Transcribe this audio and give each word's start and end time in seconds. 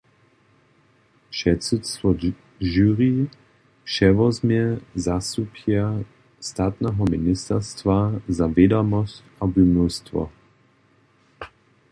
Předsydstwo 1.29 2.15
jury 2.59 3.29
přewozmje 3.83 4.79
zastupjer 4.95 6.05
Statneho 6.39 7.05
ministerstwa 7.09 8.11
za 8.27 8.47
wědomosć 8.47 9.23
a 9.41 9.43
wuměłstwo. 9.45 10.29